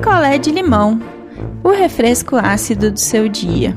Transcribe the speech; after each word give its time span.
picolé 0.00 0.38
de 0.38 0.50
limão, 0.50 0.98
o 1.62 1.68
refresco 1.68 2.34
ácido 2.34 2.90
do 2.90 2.98
seu 2.98 3.28
dia. 3.28 3.76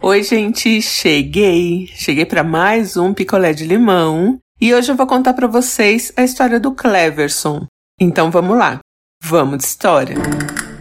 Oi, 0.00 0.22
gente, 0.22 0.80
cheguei. 0.80 1.88
Cheguei 1.88 2.24
para 2.24 2.44
mais 2.44 2.96
um 2.96 3.12
picolé 3.12 3.52
de 3.52 3.66
limão 3.66 4.38
e 4.60 4.72
hoje 4.72 4.92
eu 4.92 4.94
vou 4.94 5.04
contar 5.04 5.34
para 5.34 5.48
vocês 5.48 6.12
a 6.16 6.22
história 6.22 6.60
do 6.60 6.70
Cleverson. 6.70 7.66
Então 8.00 8.30
vamos 8.30 8.56
lá. 8.56 8.78
Vamos 9.20 9.58
de 9.58 9.64
história. 9.64 10.14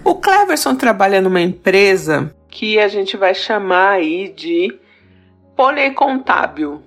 O 0.06 0.14
Cleverson 0.14 0.76
trabalha 0.76 1.20
numa 1.20 1.42
empresa 1.42 2.36
que 2.50 2.78
a 2.78 2.88
gente 2.88 3.18
vai 3.18 3.34
chamar 3.34 3.94
aí 3.94 4.32
de 4.32 4.78
Pônei 5.56 5.90
Contábil. 5.90 6.84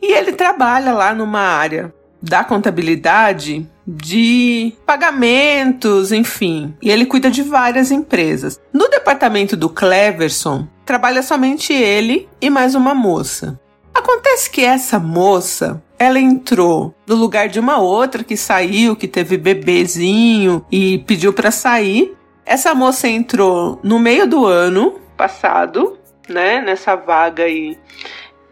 E 0.00 0.10
ele 0.14 0.32
trabalha 0.32 0.94
lá 0.94 1.14
numa 1.14 1.40
área 1.40 1.92
da 2.22 2.42
contabilidade 2.42 3.68
de 3.96 4.72
pagamentos, 4.86 6.12
enfim. 6.12 6.74
E 6.80 6.90
ele 6.90 7.06
cuida 7.06 7.30
de 7.30 7.42
várias 7.42 7.90
empresas. 7.90 8.60
No 8.72 8.88
departamento 8.88 9.56
do 9.56 9.68
Cleverson, 9.68 10.68
trabalha 10.84 11.22
somente 11.22 11.72
ele 11.72 12.28
e 12.40 12.48
mais 12.48 12.74
uma 12.74 12.94
moça. 12.94 13.58
Acontece 13.94 14.50
que 14.50 14.64
essa 14.64 14.98
moça, 14.98 15.82
ela 15.98 16.18
entrou 16.18 16.94
no 17.06 17.16
lugar 17.16 17.48
de 17.48 17.58
uma 17.58 17.78
outra 17.78 18.22
que 18.22 18.36
saiu, 18.36 18.96
que 18.96 19.08
teve 19.08 19.36
bebezinho 19.36 20.64
e 20.70 20.98
pediu 21.00 21.32
para 21.32 21.50
sair. 21.50 22.16
Essa 22.46 22.74
moça 22.74 23.08
entrou 23.08 23.78
no 23.82 23.98
meio 23.98 24.26
do 24.26 24.46
ano 24.46 24.98
passado, 25.16 25.98
né, 26.28 26.62
nessa 26.62 26.96
vaga 26.96 27.44
aí 27.44 27.76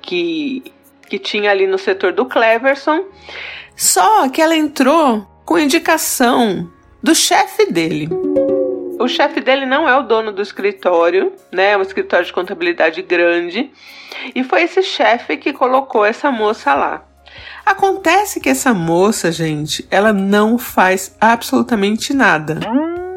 que 0.03 0.63
que 1.09 1.19
tinha 1.19 1.51
ali 1.51 1.67
no 1.67 1.79
setor 1.79 2.13
do 2.13 2.27
Cleverson. 2.27 3.05
Só 3.79 4.29
que 4.29 4.43
ela 4.43 4.57
entrou 4.57 5.25
com 5.45 5.57
indicação 5.57 6.69
do 7.01 7.15
chefe 7.15 7.71
dele. 7.71 8.09
O 8.99 9.07
chefe 9.07 9.41
dele 9.41 9.65
não 9.65 9.89
é 9.89 9.97
o 9.97 10.03
dono 10.03 10.33
do 10.33 10.43
escritório, 10.43 11.33
né? 11.53 11.71
É 11.71 11.79
um 11.79 11.83
escritório 11.83 12.27
de 12.27 12.33
contabilidade 12.33 13.01
grande. 13.03 13.71
E 14.35 14.43
foi 14.43 14.65
esse 14.65 14.83
chefe 14.83 15.37
que 15.37 15.53
colocou 15.53 16.05
essa 16.05 16.29
moça 16.29 16.75
lá. 16.75 17.05
Acontece 17.65 18.41
que 18.41 18.49
essa 18.49 18.75
moça, 18.75 19.31
gente, 19.31 19.87
ela 19.93 20.13
não 20.13 20.59
faz 20.59 21.17
absolutamente 21.21 22.13
nada. 22.13 22.59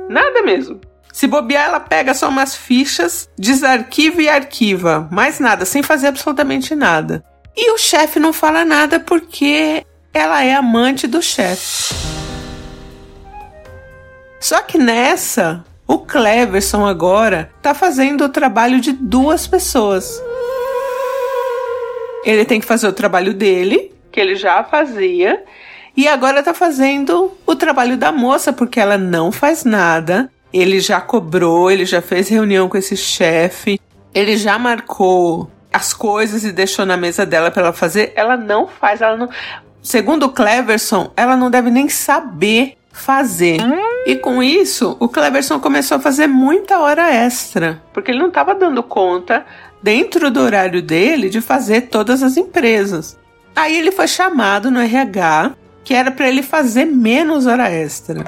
Nada 0.07 0.43
mesmo. 0.43 0.79
Se 1.11 1.25
bobear, 1.25 1.69
ela 1.69 1.79
pega 1.79 2.13
só 2.13 2.29
umas 2.29 2.55
fichas, 2.55 3.27
desarquiva 3.35 4.21
e 4.21 4.29
arquiva. 4.29 5.09
Mais 5.11 5.39
nada, 5.39 5.65
sem 5.65 5.81
fazer 5.81 6.07
absolutamente 6.07 6.75
nada. 6.75 7.23
E 7.57 7.71
o 7.71 7.79
chefe 7.79 8.19
não 8.19 8.31
fala 8.31 8.63
nada 8.63 8.99
porque 8.99 9.83
ela 10.13 10.43
é 10.43 10.53
amante 10.53 11.07
do 11.07 11.21
chefe. 11.21 11.93
Só 14.39 14.61
que 14.61 14.77
nessa, 14.77 15.63
o 15.87 15.99
Cleverson 15.99 16.85
agora 16.85 17.51
tá 17.61 17.73
fazendo 17.73 18.25
o 18.25 18.29
trabalho 18.29 18.81
de 18.81 18.91
duas 18.91 19.47
pessoas. 19.47 20.21
Ele 22.25 22.43
tem 22.43 22.59
que 22.59 22.65
fazer 22.65 22.87
o 22.87 22.93
trabalho 22.93 23.33
dele, 23.33 23.93
que 24.11 24.19
ele 24.19 24.35
já 24.35 24.63
fazia, 24.63 25.43
e 25.95 26.07
agora 26.07 26.43
tá 26.43 26.53
fazendo 26.53 27.31
o 27.45 27.55
trabalho 27.55 27.97
da 27.97 28.11
moça, 28.11 28.51
porque 28.51 28.79
ela 28.79 28.97
não 28.97 29.31
faz 29.31 29.63
nada. 29.63 30.29
Ele 30.53 30.79
já 30.79 30.99
cobrou, 30.99 31.71
ele 31.71 31.85
já 31.85 32.01
fez 32.01 32.27
reunião 32.27 32.67
com 32.67 32.77
esse 32.77 32.97
chefe, 32.97 33.79
ele 34.13 34.35
já 34.35 34.59
marcou 34.59 35.49
as 35.71 35.93
coisas 35.93 36.43
e 36.43 36.51
deixou 36.51 36.85
na 36.85 36.97
mesa 36.97 37.25
dela 37.25 37.49
para 37.49 37.63
ela 37.63 37.73
fazer. 37.73 38.11
Ela 38.15 38.35
não 38.35 38.67
faz, 38.67 39.01
ela 39.01 39.15
não. 39.15 39.29
Segundo 39.81 40.29
Cleverson, 40.29 41.11
ela 41.17 41.35
não 41.35 41.49
deve 41.49 41.71
nem 41.71 41.89
saber 41.89 42.77
fazer. 42.91 43.57
E 44.05 44.15
com 44.15 44.43
isso, 44.43 44.95
o 44.99 45.07
Cleverson 45.07 45.59
começou 45.59 45.97
a 45.97 45.99
fazer 45.99 46.27
muita 46.27 46.79
hora 46.79 47.09
extra, 47.11 47.81
porque 47.93 48.11
ele 48.11 48.19
não 48.19 48.27
estava 48.27 48.53
dando 48.53 48.83
conta, 48.83 49.45
dentro 49.81 50.29
do 50.29 50.39
horário 50.39 50.81
dele, 50.81 51.29
de 51.29 51.41
fazer 51.41 51.81
todas 51.81 52.21
as 52.21 52.37
empresas. 52.37 53.17
Aí 53.55 53.77
ele 53.77 53.91
foi 53.91 54.07
chamado 54.07 54.69
no 54.69 54.79
RH, 54.79 55.55
que 55.83 55.93
era 55.93 56.11
para 56.11 56.27
ele 56.27 56.43
fazer 56.43 56.85
menos 56.85 57.47
hora 57.47 57.69
extra. 57.69 58.23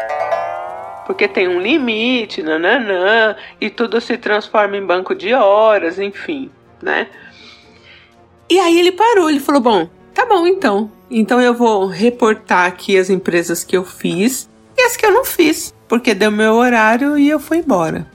Porque 1.06 1.28
tem 1.28 1.48
um 1.48 1.60
limite, 1.60 2.42
nananã, 2.42 3.36
e 3.60 3.70
tudo 3.70 4.02
se 4.02 4.18
transforma 4.18 4.78
em 4.78 4.86
banco 4.86 5.14
de 5.14 5.34
horas, 5.34 6.00
enfim, 6.00 6.50
né? 6.82 7.08
E 8.50 8.60
aí 8.60 8.80
ele 8.80 8.92
parou, 8.92 9.30
ele 9.30 9.40
falou: 9.40 9.62
Bom, 9.62 9.90
tá 10.14 10.26
bom 10.26 10.46
então. 10.48 10.92
Então 11.10 11.42
eu 11.42 11.54
vou 11.54 11.88
reportar 11.88 12.66
aqui 12.66 12.98
as 12.98 13.10
empresas 13.10 13.64
que 13.64 13.76
eu 13.76 13.84
fiz 13.84 14.50
e 14.78 14.82
as 14.82 14.98
que 14.98 15.06
eu 15.06 15.12
não 15.12 15.26
fiz, 15.26 15.74
porque 15.88 16.14
deu 16.14 16.32
meu 16.32 16.54
horário 16.54 17.18
e 17.18 17.30
eu 17.30 17.40
fui 17.40 17.58
embora. 17.58 18.08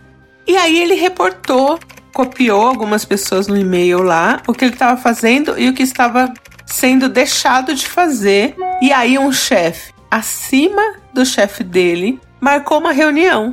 E 0.47 0.56
aí 0.56 0.81
ele 0.81 0.94
reportou, 0.94 1.78
copiou 2.12 2.66
algumas 2.66 3.04
pessoas 3.04 3.47
no 3.47 3.56
e-mail 3.56 4.03
lá, 4.03 4.42
o 4.47 4.53
que 4.53 4.64
ele 4.64 4.72
estava 4.72 5.00
fazendo 5.00 5.58
e 5.58 5.69
o 5.69 5.75
que 5.75 5.82
estava 5.82 6.32
sendo 6.66 7.08
deixado 7.08 7.75
de 7.75 7.87
fazer. 7.87 8.56
E 8.81 8.92
aí 8.92 9.19
um 9.19 9.32
chefe 9.32 9.92
acima 10.10 10.97
do 11.12 11.25
chefe 11.25 11.62
dele 11.62 12.19
marcou 12.41 12.78
uma 12.78 12.92
reunião 12.92 13.53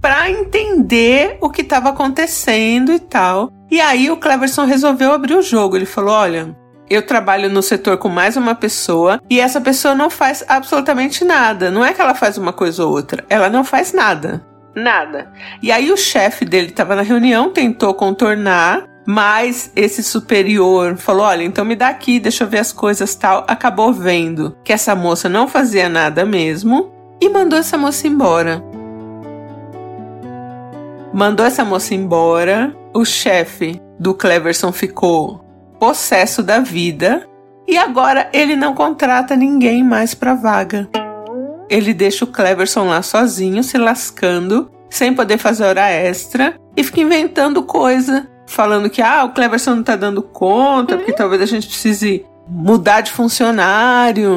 para 0.00 0.30
entender 0.30 1.38
o 1.40 1.50
que 1.50 1.62
estava 1.62 1.88
acontecendo 1.88 2.92
e 2.92 3.00
tal. 3.00 3.50
E 3.70 3.80
aí 3.80 4.10
o 4.10 4.16
Cleverson 4.16 4.64
resolveu 4.64 5.12
abrir 5.12 5.34
o 5.34 5.42
jogo. 5.42 5.76
Ele 5.76 5.86
falou: 5.86 6.14
"Olha, 6.14 6.56
eu 6.88 7.02
trabalho 7.02 7.50
no 7.50 7.62
setor 7.62 7.98
com 7.98 8.08
mais 8.08 8.36
uma 8.36 8.54
pessoa 8.54 9.20
e 9.28 9.40
essa 9.40 9.60
pessoa 9.60 9.94
não 9.94 10.08
faz 10.08 10.44
absolutamente 10.46 11.24
nada. 11.24 11.70
Não 11.70 11.84
é 11.84 11.92
que 11.92 12.00
ela 12.00 12.14
faz 12.14 12.38
uma 12.38 12.52
coisa 12.52 12.84
ou 12.84 12.92
outra, 12.92 13.24
ela 13.28 13.48
não 13.48 13.64
faz 13.64 13.92
nada. 13.92 14.44
Nada. 14.74 15.32
E 15.62 15.72
aí 15.72 15.90
o 15.90 15.96
chefe 15.96 16.44
dele 16.44 16.68
estava 16.68 16.94
na 16.94 17.02
reunião, 17.02 17.50
tentou 17.50 17.94
contornar, 17.94 18.84
mas 19.06 19.72
esse 19.74 20.02
superior 20.02 20.96
falou: 20.96 21.24
Olha, 21.24 21.42
então 21.42 21.64
me 21.64 21.74
dá 21.74 21.88
aqui, 21.88 22.20
deixa 22.20 22.44
eu 22.44 22.48
ver 22.48 22.58
as 22.58 22.72
coisas 22.72 23.14
tal. 23.14 23.44
Acabou 23.48 23.92
vendo 23.92 24.56
que 24.62 24.72
essa 24.72 24.94
moça 24.94 25.28
não 25.28 25.48
fazia 25.48 25.88
nada 25.88 26.24
mesmo 26.26 26.92
e 27.20 27.28
mandou 27.28 27.58
essa 27.58 27.78
moça 27.78 28.06
embora. 28.06 28.62
Mandou 31.16 31.46
essa 31.46 31.64
moça 31.64 31.94
embora. 31.94 32.76
O 32.92 33.02
chefe 33.02 33.80
do 33.98 34.12
Cleverson 34.12 34.70
ficou 34.70 35.42
possesso 35.80 36.42
da 36.42 36.58
vida 36.58 37.26
e 37.66 37.78
agora 37.78 38.28
ele 38.34 38.54
não 38.54 38.74
contrata 38.74 39.34
ninguém 39.34 39.82
mais 39.82 40.14
para 40.14 40.34
vaga. 40.34 40.86
Ele 41.70 41.94
deixa 41.94 42.26
o 42.26 42.28
Cleverson 42.28 42.88
lá 42.88 43.00
sozinho, 43.00 43.64
se 43.64 43.78
lascando, 43.78 44.70
sem 44.90 45.14
poder 45.14 45.38
fazer 45.38 45.64
hora 45.64 45.88
extra 45.88 46.54
e 46.76 46.84
fica 46.84 47.00
inventando 47.00 47.62
coisa, 47.62 48.28
falando 48.46 48.90
que 48.90 49.00
ah, 49.00 49.24
o 49.24 49.32
Cleverson 49.32 49.76
não 49.76 49.82
tá 49.82 49.96
dando 49.96 50.20
conta, 50.20 50.98
porque 50.98 51.14
talvez 51.14 51.40
a 51.40 51.46
gente 51.46 51.66
precise 51.66 52.26
mudar 52.46 53.00
de 53.00 53.10
funcionário. 53.10 54.36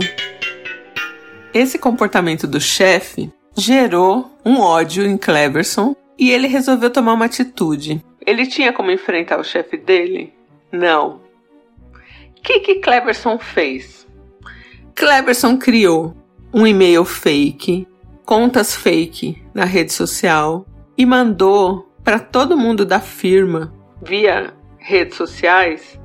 Esse 1.54 1.78
comportamento 1.78 2.48
do 2.48 2.62
chefe 2.62 3.30
gerou 3.54 4.32
um 4.46 4.62
ódio 4.62 5.06
em 5.06 5.18
Cleverson 5.18 5.94
e 6.20 6.32
ele 6.32 6.48
resolveu 6.48 6.90
tomar 6.90 7.14
uma 7.14 7.26
atitude. 7.26 8.04
Ele 8.26 8.46
tinha 8.46 8.74
como 8.74 8.92
enfrentar 8.92 9.40
o 9.40 9.44
chefe 9.44 9.78
dele? 9.78 10.34
Não. 10.70 11.22
O 12.38 12.42
que, 12.44 12.60
que 12.60 12.76
Cleverson 12.76 13.40
fez? 13.40 14.06
Cleverson 14.94 15.58
criou 15.58 16.14
um 16.54 16.68
e-mail 16.68 17.06
fake, 17.06 17.88
contas 18.26 18.76
fake 18.76 19.42
na 19.54 19.64
rede 19.64 19.94
social 19.94 20.66
e 20.98 21.06
mandou 21.06 21.90
para 22.04 22.20
todo 22.20 22.58
mundo 22.58 22.86
da 22.86 23.00
firma, 23.00 23.74
via 24.02 24.54
redes 24.78 25.16
sociais, 25.16 26.00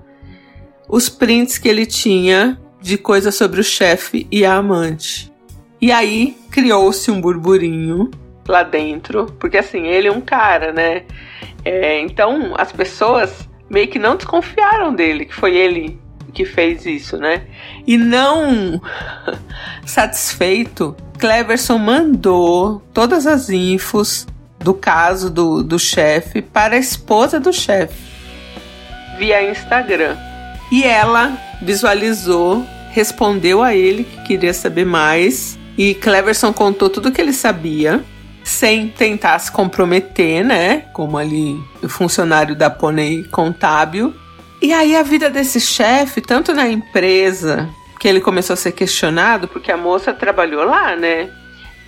os 0.88 1.08
prints 1.08 1.58
que 1.58 1.68
ele 1.68 1.86
tinha 1.86 2.60
de 2.80 2.96
coisas 2.98 3.34
sobre 3.34 3.60
o 3.60 3.64
chefe 3.64 4.26
e 4.30 4.44
a 4.44 4.54
amante. 4.54 5.32
E 5.80 5.90
aí 5.90 6.36
criou-se 6.50 7.10
um 7.10 7.20
burburinho 7.20 8.10
lá 8.46 8.62
dentro, 8.62 9.26
porque 9.38 9.58
assim, 9.58 9.86
ele 9.86 10.08
é 10.08 10.12
um 10.12 10.20
cara, 10.20 10.72
né? 10.72 11.04
É, 11.64 12.00
então 12.00 12.54
as 12.56 12.72
pessoas 12.72 13.48
meio 13.70 13.88
que 13.88 13.98
não 13.98 14.16
desconfiaram 14.16 14.94
dele, 14.94 15.24
que 15.24 15.34
foi 15.34 15.56
ele 15.56 15.98
que 16.32 16.44
fez 16.44 16.84
isso, 16.84 17.16
né? 17.16 17.46
E 17.86 17.96
não 17.96 18.80
satisfeito, 19.86 20.96
Cleverson 21.18 21.78
mandou 21.78 22.82
todas 22.92 23.26
as 23.26 23.48
infos 23.50 24.26
do 24.58 24.74
caso 24.74 25.30
do, 25.30 25.62
do 25.62 25.78
chefe 25.78 26.42
para 26.42 26.74
a 26.74 26.78
esposa 26.78 27.38
do 27.38 27.52
chefe 27.52 28.14
via 29.18 29.50
Instagram. 29.50 30.16
E 30.70 30.84
ela 30.84 31.36
visualizou, 31.62 32.64
respondeu 32.90 33.62
a 33.62 33.74
ele 33.74 34.04
que 34.04 34.22
queria 34.22 34.52
saber 34.52 34.84
mais. 34.84 35.58
E 35.76 35.94
Cleverson 35.94 36.52
contou 36.52 36.88
tudo 36.88 37.08
o 37.08 37.12
que 37.12 37.20
ele 37.20 37.32
sabia, 37.32 38.04
sem 38.44 38.88
tentar 38.88 39.38
se 39.38 39.50
comprometer, 39.50 40.44
né? 40.44 40.84
Como 40.92 41.16
ali 41.16 41.58
o 41.82 41.88
funcionário 41.88 42.54
da 42.54 42.68
Pônei 42.68 43.24
Contábil. 43.24 44.14
E 44.60 44.72
aí 44.72 44.94
a 44.94 45.02
vida 45.02 45.30
desse 45.30 45.60
chefe, 45.60 46.20
tanto 46.20 46.52
na 46.52 46.68
empresa, 46.68 47.68
que 47.98 48.06
ele 48.06 48.20
começou 48.20 48.54
a 48.54 48.56
ser 48.56 48.72
questionado, 48.72 49.48
porque 49.48 49.72
a 49.72 49.76
moça 49.76 50.12
trabalhou 50.12 50.64
lá, 50.64 50.94
né? 50.94 51.30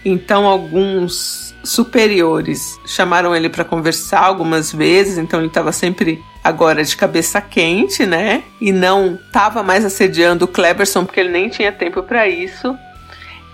Então 0.05 0.47
alguns 0.47 1.55
superiores 1.62 2.79
chamaram 2.87 3.35
ele 3.35 3.49
para 3.49 3.64
conversar 3.64 4.20
algumas 4.20 4.73
vezes, 4.73 5.19
então 5.19 5.41
ele 5.41 5.49
estava 5.49 5.73
sempre 5.73 6.23
agora 6.43 6.82
de 6.82 6.97
cabeça 6.97 7.41
quente, 7.41 8.06
né? 8.06 8.44
E 8.61 8.73
não 8.73 9.17
estava 9.17 9.62
mais 9.62 9.85
assediando 9.85 10.44
o 10.47 10.49
Cleberson 10.49 11.05
porque 11.05 11.20
ele 11.20 11.31
nem 11.31 11.49
tinha 11.49 11.73
tempo 11.73 12.02
para 12.02 12.26
isso. 12.29 12.75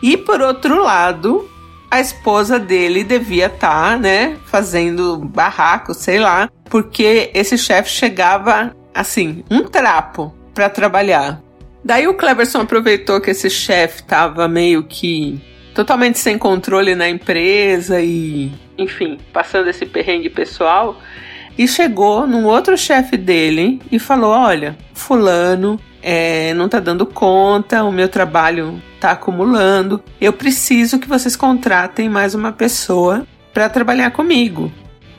E 0.02 0.16
por 0.16 0.40
outro 0.40 0.82
lado, 0.82 1.48
a 1.92 2.00
esposa 2.00 2.58
dele 2.58 3.04
devia 3.04 3.48
estar, 3.48 3.90
tá, 3.90 3.98
né, 3.98 4.38
fazendo 4.46 5.18
barraco, 5.18 5.92
sei 5.92 6.18
lá, 6.18 6.48
porque 6.70 7.30
esse 7.34 7.58
chefe 7.58 7.90
chegava 7.90 8.74
assim, 8.94 9.44
um 9.50 9.64
trapo 9.64 10.34
para 10.54 10.70
trabalhar. 10.70 11.42
Daí 11.84 12.08
o 12.08 12.14
Cleverson 12.14 12.62
aproveitou 12.62 13.20
que 13.20 13.30
esse 13.30 13.50
chefe 13.50 14.04
tava 14.04 14.48
meio 14.48 14.84
que 14.84 15.38
totalmente 15.74 16.18
sem 16.18 16.38
controle 16.38 16.94
na 16.94 17.10
empresa 17.10 18.00
e, 18.00 18.50
enfim, 18.78 19.18
passando 19.30 19.68
esse 19.68 19.84
perrengue 19.84 20.30
pessoal. 20.30 20.98
E 21.58 21.68
chegou 21.68 22.26
num 22.26 22.46
outro 22.46 22.74
chefe 22.74 23.18
dele 23.18 23.82
e 23.92 23.98
falou: 23.98 24.30
Olha, 24.30 24.78
Fulano 24.94 25.78
é, 26.02 26.52
não 26.54 26.68
tá 26.68 26.80
dando 26.80 27.06
conta, 27.06 27.84
o 27.84 27.92
meu 27.92 28.08
trabalho 28.08 28.82
tá 29.00 29.12
acumulando, 29.12 30.02
eu 30.20 30.32
preciso 30.32 30.98
que 30.98 31.08
vocês 31.08 31.36
contratem 31.36 32.08
mais 32.08 32.34
uma 32.34 32.52
pessoa 32.52 33.26
para 33.52 33.68
trabalhar 33.68 34.10
comigo. 34.10 34.72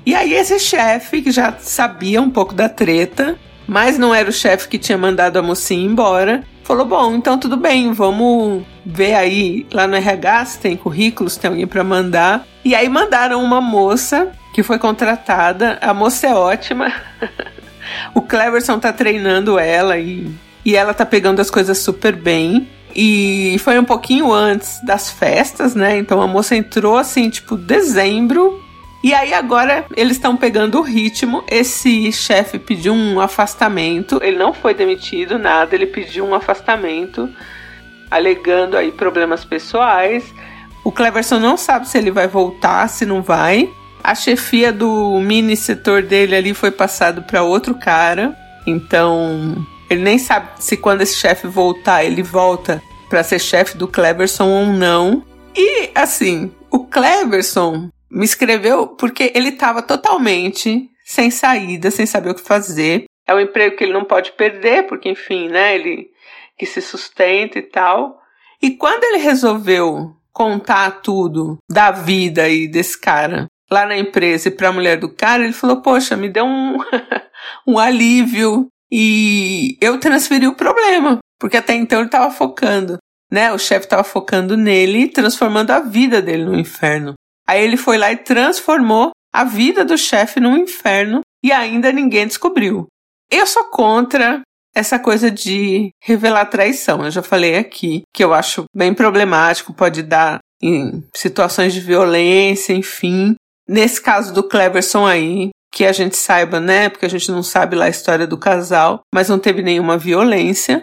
E 0.05 0.13
aí, 0.13 0.33
esse 0.33 0.59
chefe, 0.59 1.21
que 1.21 1.31
já 1.31 1.53
sabia 1.59 2.21
um 2.21 2.29
pouco 2.29 2.53
da 2.53 2.67
treta, 2.67 3.37
mas 3.65 3.97
não 3.97 4.13
era 4.13 4.29
o 4.29 4.33
chefe 4.33 4.67
que 4.67 4.77
tinha 4.77 4.97
mandado 4.97 5.37
a 5.37 5.41
mocinha 5.41 5.85
embora, 5.85 6.43
falou: 6.63 6.85
Bom, 6.85 7.15
então 7.15 7.37
tudo 7.37 7.55
bem, 7.55 7.93
vamos 7.93 8.63
ver 8.85 9.13
aí 9.13 9.65
lá 9.71 9.87
no 9.87 9.95
RH 9.95 10.45
se 10.45 10.59
tem 10.59 10.75
currículos, 10.75 11.37
tem 11.37 11.49
alguém 11.49 11.67
para 11.67 11.83
mandar. 11.83 12.45
E 12.65 12.75
aí 12.75 12.89
mandaram 12.89 13.41
uma 13.43 13.61
moça 13.61 14.31
que 14.53 14.63
foi 14.63 14.77
contratada. 14.77 15.77
A 15.81 15.93
moça 15.93 16.27
é 16.27 16.33
ótima. 16.33 16.91
o 18.13 18.21
Cleverson 18.21 18.79
tá 18.79 18.91
treinando 18.91 19.57
ela 19.57 19.97
e, 19.97 20.29
e 20.65 20.75
ela 20.75 20.93
tá 20.93 21.05
pegando 21.05 21.41
as 21.41 21.49
coisas 21.49 21.77
super 21.77 22.15
bem. 22.15 22.67
E 22.95 23.57
foi 23.59 23.79
um 23.79 23.83
pouquinho 23.83 24.31
antes 24.31 24.79
das 24.85 25.09
festas, 25.09 25.73
né? 25.73 25.97
Então 25.97 26.21
a 26.21 26.27
moça 26.27 26.55
entrou 26.55 26.97
assim, 26.97 27.29
tipo, 27.29 27.57
dezembro 27.57 28.61
e 29.03 29.13
aí 29.13 29.33
agora 29.33 29.85
eles 29.97 30.13
estão 30.13 30.37
pegando 30.37 30.79
o 30.79 30.81
ritmo. 30.81 31.43
Esse 31.51 32.09
chefe 32.13 32.57
pediu 32.57 32.93
um 32.93 33.19
afastamento. 33.19 34.17
Ele 34.23 34.37
não 34.37 34.53
foi 34.53 34.73
demitido, 34.73 35.37
nada. 35.37 35.75
Ele 35.75 35.85
pediu 35.85 36.23
um 36.25 36.33
afastamento, 36.33 37.29
alegando 38.09 38.77
aí 38.77 38.93
problemas 38.93 39.43
pessoais. 39.43 40.23
O 40.85 40.91
Cleverson 40.91 41.37
não 41.37 41.57
sabe 41.57 41.89
se 41.89 41.97
ele 41.97 42.11
vai 42.11 42.29
voltar, 42.29 42.87
se 42.87 43.05
não 43.05 43.21
vai. 43.21 43.69
A 44.01 44.15
chefia 44.15 44.71
do 44.71 45.19
mini 45.19 45.57
setor 45.57 46.01
dele 46.01 46.33
ali 46.33 46.53
foi 46.53 46.71
passado 46.71 47.23
para 47.23 47.43
outro 47.43 47.75
cara. 47.75 48.33
Então, 48.65 49.65
ele 49.93 50.03
nem 50.03 50.17
sabe 50.17 50.49
se 50.59 50.75
quando 50.75 51.01
esse 51.01 51.15
chefe 51.15 51.47
voltar, 51.47 52.03
ele 52.03 52.21
volta 52.21 52.81
para 53.09 53.23
ser 53.23 53.39
chefe 53.39 53.77
do 53.77 53.87
Cleverson 53.87 54.49
ou 54.49 54.65
não. 54.65 55.23
E 55.55 55.91
assim, 55.93 56.51
o 56.71 56.85
Cleverson 56.85 57.89
me 58.09 58.25
escreveu 58.25 58.87
porque 58.87 59.31
ele 59.35 59.49
estava 59.49 59.81
totalmente 59.81 60.89
sem 61.05 61.29
saída, 61.29 61.91
sem 61.91 62.05
saber 62.05 62.31
o 62.31 62.35
que 62.35 62.41
fazer. 62.41 63.05
É 63.27 63.33
um 63.33 63.39
emprego 63.39 63.75
que 63.77 63.83
ele 63.83 63.93
não 63.93 64.03
pode 64.03 64.31
perder, 64.33 64.87
porque 64.87 65.09
enfim, 65.09 65.47
né, 65.47 65.75
ele 65.75 66.09
que 66.57 66.65
se 66.65 66.81
sustenta 66.81 67.59
e 67.59 67.63
tal. 67.63 68.19
E 68.61 68.71
quando 68.71 69.03
ele 69.03 69.17
resolveu 69.17 70.15
contar 70.31 71.01
tudo 71.01 71.57
da 71.69 71.91
vida 71.91 72.43
aí 72.43 72.67
desse 72.67 72.99
cara 72.99 73.47
lá 73.69 73.85
na 73.85 73.97
empresa 73.97 74.47
e 74.47 74.51
para 74.51 74.69
a 74.69 74.73
mulher 74.73 74.97
do 74.97 75.09
cara, 75.09 75.43
ele 75.43 75.53
falou: 75.53 75.81
"Poxa, 75.81 76.15
me 76.15 76.29
deu 76.29 76.45
um 76.45 76.77
um 77.67 77.77
alívio 77.77 78.67
e 78.95 79.75
eu 79.81 79.99
transferi 79.99 80.47
o 80.47 80.53
problema, 80.53 81.17
porque 81.39 81.57
até 81.57 81.73
então 81.73 81.97
ele 81.97 82.09
estava 82.09 82.29
focando, 82.29 82.99
né? 83.31 83.51
O 83.51 83.57
chefe 83.57 83.87
estava 83.87 84.03
focando 84.03 84.55
nele, 84.55 85.07
transformando 85.07 85.71
a 85.71 85.79
vida 85.79 86.21
dele 86.21 86.45
no 86.45 86.59
inferno. 86.59 87.15
Aí 87.47 87.63
ele 87.63 87.75
foi 87.75 87.97
lá 87.97 88.11
e 88.11 88.17
transformou 88.17 89.09
a 89.33 89.43
vida 89.43 89.83
do 89.83 89.97
chefe 89.97 90.39
num 90.39 90.55
inferno 90.55 91.21
e 91.43 91.51
ainda 91.51 91.91
ninguém 91.91 92.27
descobriu. 92.27 92.85
Eu 93.31 93.47
sou 93.47 93.63
contra 93.71 94.43
essa 94.75 94.99
coisa 94.99 95.31
de 95.31 95.89
revelar 95.99 96.45
traição. 96.45 97.03
Eu 97.03 97.09
já 97.09 97.23
falei 97.23 97.57
aqui 97.57 98.03
que 98.13 98.23
eu 98.23 98.31
acho 98.31 98.65
bem 98.75 98.93
problemático, 98.93 99.73
pode 99.73 100.03
dar 100.03 100.37
em 100.61 101.03
situações 101.15 101.73
de 101.73 101.79
violência, 101.79 102.73
enfim. 102.73 103.33
Nesse 103.67 103.99
caso 103.99 104.31
do 104.31 104.47
Cleverson 104.47 105.07
aí, 105.07 105.49
que 105.73 105.85
a 105.85 105.91
gente 105.91 106.15
saiba, 106.15 106.59
né? 106.59 106.87
Porque 106.87 107.05
a 107.05 107.09
gente 107.09 107.31
não 107.31 107.41
sabe 107.41 107.75
lá 107.75 107.85
a 107.85 107.89
história 107.89 108.27
do 108.27 108.37
casal, 108.37 109.01
mas 109.13 109.27
não 109.27 109.39
teve 109.39 109.63
nenhuma 109.63 109.97
violência. 109.97 110.81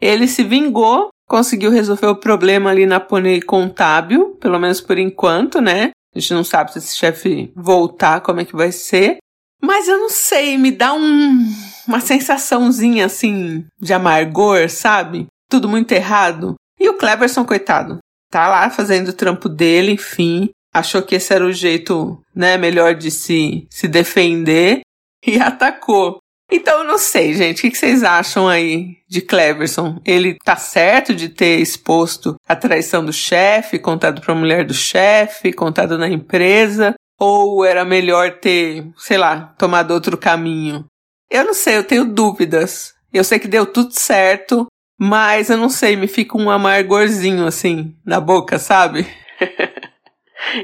Ele 0.00 0.26
se 0.26 0.42
vingou, 0.42 1.10
conseguiu 1.28 1.70
resolver 1.70 2.06
o 2.06 2.16
problema 2.16 2.70
ali 2.70 2.86
na 2.86 2.98
pônei 2.98 3.42
contábil, 3.42 4.36
pelo 4.40 4.58
menos 4.58 4.80
por 4.80 4.98
enquanto, 4.98 5.60
né? 5.60 5.90
A 6.16 6.18
gente 6.18 6.32
não 6.32 6.42
sabe 6.42 6.72
se 6.72 6.78
esse 6.78 6.96
chefe 6.96 7.52
voltar, 7.54 8.22
como 8.22 8.40
é 8.40 8.44
que 8.46 8.56
vai 8.56 8.72
ser. 8.72 9.18
Mas 9.62 9.86
eu 9.86 9.98
não 9.98 10.08
sei, 10.08 10.56
me 10.56 10.70
dá 10.70 10.94
um, 10.94 11.54
uma 11.86 12.00
sensaçãozinha 12.00 13.04
assim 13.04 13.66
de 13.78 13.92
amargor, 13.92 14.70
sabe? 14.70 15.26
Tudo 15.50 15.68
muito 15.68 15.92
errado. 15.92 16.54
E 16.80 16.88
o 16.88 16.96
Cleverson, 16.96 17.44
coitado, 17.44 17.98
tá 18.30 18.48
lá 18.48 18.70
fazendo 18.70 19.08
o 19.08 19.12
trampo 19.12 19.50
dele, 19.50 19.92
enfim. 19.92 20.48
Achou 20.72 21.02
que 21.02 21.16
esse 21.16 21.34
era 21.34 21.44
o 21.44 21.52
jeito, 21.52 22.20
né, 22.34 22.56
melhor 22.56 22.94
de 22.94 23.10
se, 23.10 23.66
se 23.70 23.88
defender 23.88 24.80
e 25.24 25.38
atacou. 25.40 26.18
Então 26.50 26.82
não 26.84 26.98
sei, 26.98 27.32
gente. 27.32 27.66
O 27.66 27.70
que 27.70 27.76
vocês 27.76 28.02
acham 28.02 28.48
aí 28.48 28.96
de 29.08 29.20
Cleverson? 29.20 30.00
Ele 30.04 30.36
tá 30.44 30.56
certo 30.56 31.14
de 31.14 31.28
ter 31.28 31.60
exposto 31.60 32.34
a 32.48 32.56
traição 32.56 33.04
do 33.04 33.12
chefe, 33.12 33.78
contado 33.78 34.20
pra 34.20 34.34
mulher 34.34 34.64
do 34.64 34.74
chefe, 34.74 35.52
contado 35.52 35.96
na 35.96 36.08
empresa? 36.08 36.94
Ou 37.18 37.64
era 37.64 37.84
melhor 37.84 38.38
ter, 38.40 38.84
sei 38.96 39.18
lá, 39.18 39.54
tomado 39.58 39.92
outro 39.92 40.18
caminho? 40.18 40.84
Eu 41.30 41.44
não 41.44 41.54
sei, 41.54 41.76
eu 41.76 41.84
tenho 41.84 42.04
dúvidas. 42.04 42.94
Eu 43.12 43.22
sei 43.22 43.38
que 43.38 43.46
deu 43.46 43.66
tudo 43.66 43.92
certo, 43.92 44.66
mas 44.98 45.50
eu 45.50 45.56
não 45.56 45.68
sei, 45.68 45.96
me 45.96 46.08
fica 46.08 46.36
um 46.36 46.50
amargorzinho 46.50 47.46
assim 47.46 47.94
na 48.04 48.20
boca, 48.20 48.58
sabe? 48.58 49.06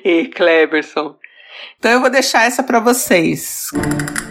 E 0.04 0.26
Cleverson. 0.26 1.16
Então 1.78 1.90
eu 1.90 2.00
vou 2.00 2.10
deixar 2.10 2.46
essa 2.46 2.62
para 2.62 2.80
vocês. 2.80 3.70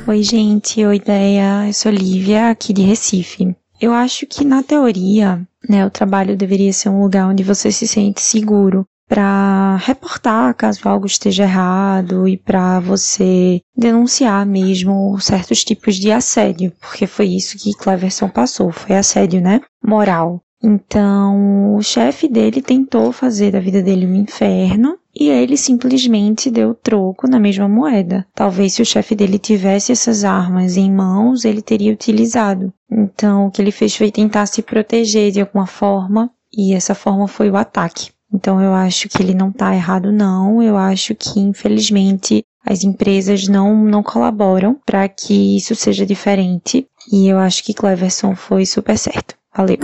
Oi, 0.07 0.21
gente. 0.21 0.85
Oi, 0.85 0.97
ideia. 0.97 1.67
Eu 1.67 1.73
sou 1.73 1.91
Lívia, 1.91 2.49
aqui 2.49 2.73
de 2.73 2.81
Recife. 2.81 3.55
Eu 3.79 3.93
acho 3.93 4.25
que 4.25 4.45
na 4.45 4.63
teoria, 4.63 5.41
né, 5.67 5.85
o 5.85 5.89
trabalho 5.89 6.37
deveria 6.37 6.71
ser 6.71 6.89
um 6.89 7.01
lugar 7.01 7.27
onde 7.27 7.43
você 7.43 7.71
se 7.71 7.87
sente 7.87 8.21
seguro 8.21 8.85
para 9.07 9.77
reportar 9.77 10.55
caso 10.55 10.87
algo 10.87 11.05
esteja 11.05 11.43
errado 11.43 12.27
e 12.27 12.37
para 12.37 12.79
você 12.79 13.61
denunciar 13.75 14.45
mesmo 14.45 15.19
certos 15.19 15.63
tipos 15.63 15.95
de 15.95 16.11
assédio, 16.11 16.71
porque 16.79 17.05
foi 17.05 17.27
isso 17.27 17.57
que 17.57 17.73
Cleverson 17.73 18.29
passou, 18.29 18.71
foi 18.71 18.95
assédio, 18.95 19.41
né, 19.41 19.61
moral. 19.83 20.41
Então, 20.67 21.75
o 21.75 21.83
chefe 21.83 22.27
dele 22.27 22.59
tentou 22.59 23.11
fazer 23.11 23.51
da 23.51 23.59
vida 23.59 23.83
dele 23.83 24.07
um 24.07 24.15
inferno 24.15 24.97
e 25.15 25.29
ele 25.29 25.55
simplesmente 25.55 26.49
deu 26.49 26.73
troco 26.73 27.29
na 27.29 27.39
mesma 27.39 27.69
moeda. 27.69 28.25
Talvez 28.33 28.73
se 28.73 28.81
o 28.81 28.85
chefe 28.85 29.13
dele 29.13 29.37
tivesse 29.37 29.91
essas 29.91 30.23
armas 30.23 30.75
em 30.75 30.91
mãos, 30.91 31.45
ele 31.45 31.61
teria 31.61 31.93
utilizado. 31.93 32.73
Então, 32.91 33.45
o 33.45 33.51
que 33.51 33.61
ele 33.61 33.69
fez 33.69 33.95
foi 33.95 34.09
tentar 34.09 34.47
se 34.47 34.63
proteger 34.63 35.31
de 35.31 35.39
alguma 35.39 35.67
forma, 35.67 36.31
e 36.51 36.73
essa 36.73 36.95
forma 36.95 37.27
foi 37.27 37.51
o 37.51 37.55
ataque. 37.55 38.09
Então, 38.33 38.59
eu 38.59 38.73
acho 38.73 39.07
que 39.07 39.21
ele 39.21 39.35
não 39.35 39.49
está 39.49 39.75
errado, 39.75 40.11
não. 40.11 40.63
Eu 40.63 40.77
acho 40.77 41.13
que, 41.13 41.39
infelizmente, 41.39 42.43
as 42.65 42.83
empresas 42.83 43.47
não, 43.47 43.75
não 43.75 44.01
colaboram 44.01 44.75
para 44.83 45.07
que 45.07 45.57
isso 45.57 45.75
seja 45.75 46.07
diferente. 46.07 46.87
E 47.11 47.27
eu 47.27 47.37
acho 47.37 47.63
que 47.63 47.73
Cleverson 47.73 48.35
foi 48.35 48.65
super 48.65 48.97
certo. 48.97 49.35
Valeu. 49.55 49.77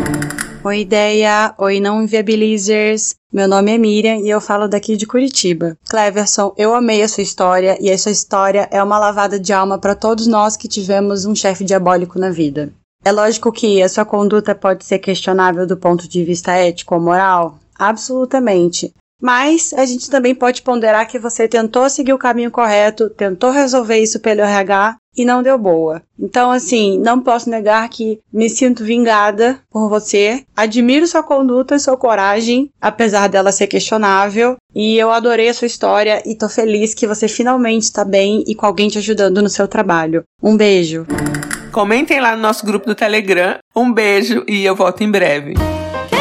Oi, 0.64 0.82
ideia. 0.82 1.56
Oi, 1.58 1.80
não 1.80 2.04
inviabilizers. 2.04 3.16
Meu 3.32 3.48
nome 3.48 3.74
é 3.74 3.78
Miriam 3.78 4.18
e 4.18 4.30
eu 4.30 4.42
falo 4.42 4.68
daqui 4.68 4.98
de 4.98 5.08
Curitiba. 5.08 5.78
Cleverson, 5.90 6.54
eu 6.58 6.76
amei 6.76 7.02
a 7.02 7.08
sua 7.08 7.24
história 7.24 7.78
e 7.80 7.90
a 7.90 7.98
sua 7.98 8.12
história 8.12 8.68
é 8.70 8.84
uma 8.84 9.00
lavada 9.00 9.40
de 9.40 9.54
alma 9.54 9.80
para 9.80 9.96
todos 9.96 10.28
nós 10.28 10.58
que 10.58 10.68
tivemos 10.68 11.26
um 11.26 11.34
chefe 11.34 11.64
diabólico 11.64 12.20
na 12.20 12.30
vida. 12.30 12.74
É 13.04 13.12
lógico 13.12 13.52
que 13.52 13.82
a 13.82 13.88
sua 13.88 14.04
conduta 14.04 14.54
pode 14.54 14.84
ser 14.84 15.00
questionável 15.00 15.66
do 15.66 15.78
ponto 15.78 16.08
de 16.08 16.24
vista 16.24 16.52
ético 16.52 16.94
ou 16.94 17.02
moral? 17.02 17.58
Absolutamente. 17.80 18.94
Mas 19.22 19.72
a 19.74 19.86
gente 19.86 20.10
também 20.10 20.36
pode 20.36 20.62
ponderar 20.62 21.08
que 21.08 21.18
você 21.18 21.48
tentou 21.48 21.90
seguir 21.90 22.14
o 22.14 22.18
caminho 22.18 22.52
correto, 22.52 23.10
tentou 23.10 23.52
resolver 23.52 23.98
isso 23.98 24.20
pelo 24.20 24.42
RH 24.42 24.98
e 25.16 25.26
não 25.26 25.44
deu 25.44 25.58
boa. 25.58 26.02
Então, 26.20 26.52
assim, 26.52 27.00
não 27.00 27.20
posso 27.20 27.50
negar 27.50 27.88
que 27.90 28.20
me 28.32 28.50
sinto 28.50 28.84
vingada 28.84 29.60
por 29.70 29.90
você. 29.90 30.44
Admiro 30.56 31.08
sua 31.08 31.24
conduta 31.24 31.76
e 31.76 31.80
sua 31.80 31.98
coragem, 31.98 32.70
apesar 32.80 33.28
dela 33.28 33.52
ser 33.52 33.68
questionável. 33.68 34.56
E 34.74 34.98
eu 34.98 35.12
adorei 35.12 35.50
a 35.50 35.54
sua 35.54 35.66
história 35.66 36.22
e 36.26 36.36
tô 36.36 36.48
feliz 36.48 36.94
que 36.94 37.08
você 37.08 37.28
finalmente 37.28 37.84
está 37.84 38.06
bem 38.06 38.44
e 38.48 38.56
com 38.56 38.66
alguém 38.66 38.90
te 38.90 38.98
ajudando 38.98 39.42
no 39.42 39.50
seu 39.50 39.68
trabalho. 39.68 40.24
Um 40.42 40.56
beijo. 40.56 41.06
Comentem 41.72 42.20
lá 42.20 42.36
no 42.36 42.42
nosso 42.42 42.66
grupo 42.66 42.86
do 42.86 42.96
Telegram. 42.96 43.58
Um 43.76 43.92
beijo 43.92 44.44
e 44.48 44.66
eu 44.66 44.76
volto 44.76 45.04
em 45.04 45.12
breve. 45.12 45.54